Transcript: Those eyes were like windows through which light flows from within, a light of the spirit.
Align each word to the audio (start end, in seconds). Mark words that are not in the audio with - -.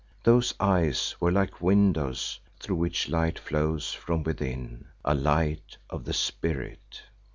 Those 0.23 0.55
eyes 0.59 1.13
were 1.19 1.31
like 1.31 1.61
windows 1.61 2.39
through 2.59 2.77
which 2.77 3.07
light 3.07 3.37
flows 3.37 3.93
from 3.93 4.23
within, 4.23 4.85
a 5.05 5.13
light 5.13 5.77
of 5.91 6.05
the 6.05 6.13
spirit. 6.13 7.03